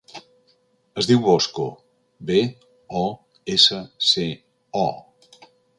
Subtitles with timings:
[1.01, 1.67] Es diu Bosco:
[2.31, 2.39] be,
[3.05, 3.07] o,
[3.59, 4.29] essa, ce,
[4.89, 4.89] o.